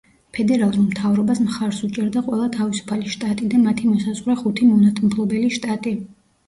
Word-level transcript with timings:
ფედერალურ 0.35 0.79
მთავრობას 0.85 1.41
მხარს 1.49 1.81
უჭერდა 1.89 2.25
ყველა 2.31 2.49
თავისუფალი 2.57 3.15
შტატი 3.17 3.51
და 3.55 3.63
მათი 3.69 3.93
მოსაზღვრე 3.95 4.41
ხუთი 4.43 4.73
მონათმფლობელი 4.75 5.57
შტატი. 5.61 5.99